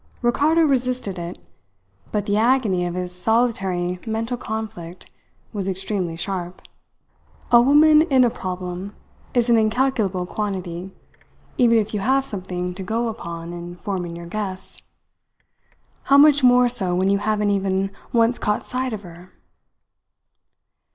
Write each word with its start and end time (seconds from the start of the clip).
Ricardo 0.23 0.61
resisted 0.63 1.19
it; 1.19 1.37
but 2.11 2.25
the 2.25 2.35
agony 2.35 2.87
of 2.87 2.95
his 2.95 3.13
solitary 3.13 3.99
mental 4.07 4.35
conflict 4.35 5.11
was 5.53 5.67
extremely 5.67 6.15
sharp. 6.15 6.59
A 7.51 7.61
woman 7.61 8.01
in 8.01 8.23
a 8.23 8.31
problem 8.31 8.95
is 9.35 9.47
an 9.47 9.57
incalculable 9.57 10.25
quantity, 10.25 10.91
even 11.59 11.77
if 11.77 11.93
you 11.93 11.99
have 11.99 12.25
something 12.25 12.73
to 12.73 12.81
go 12.81 13.09
upon 13.09 13.53
in 13.53 13.75
forming 13.75 14.15
your 14.15 14.25
guess. 14.25 14.81
How 16.05 16.17
much 16.17 16.43
more 16.43 16.67
so 16.67 16.95
when 16.95 17.11
you 17.11 17.19
haven't 17.19 17.51
even 17.51 17.91
once 18.11 18.39
caught 18.39 18.65
sight 18.65 18.93
of 18.93 19.03
her. 19.03 19.31